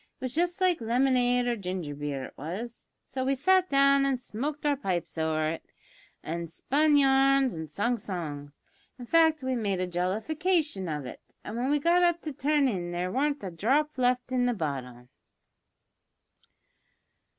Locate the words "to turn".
12.23-12.67